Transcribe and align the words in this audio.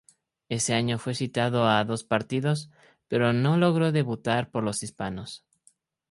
Ese 0.49 0.73
año 0.73 0.97
fue 0.97 1.13
citado 1.13 1.67
a 1.67 1.83
dos 1.83 2.03
partidos, 2.03 2.71
pero 3.07 3.33
no 3.33 3.57
logró 3.57 3.91
debutar 3.91 4.49
por 4.49 4.63
los 4.63 4.81
hispanos. 4.81 5.45